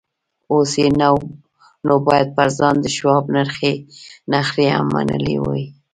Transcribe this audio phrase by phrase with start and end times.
[0.51, 0.87] اوس یې
[1.87, 3.25] نو باید پر ځان د شواب
[4.33, 5.63] نخرې هم منلې وای